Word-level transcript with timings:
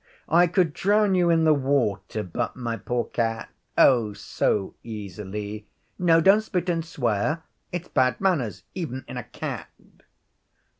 I 0.29 0.47
could 0.47 0.73
drown 0.73 1.13
you 1.13 1.29
in 1.29 1.43
the 1.43 1.53
water 1.53 2.23
butt, 2.23 2.55
my 2.55 2.75
poor 2.75 3.05
cat 3.05 3.51
oh, 3.77 4.13
so 4.13 4.73
easily. 4.81 5.67
No, 5.99 6.19
don't 6.19 6.41
spit 6.41 6.69
and 6.69 6.83
swear. 6.83 7.43
It's 7.71 7.87
bad 7.87 8.19
manners 8.19 8.63
even 8.73 9.05
in 9.07 9.15
a 9.17 9.23
cat.' 9.23 9.69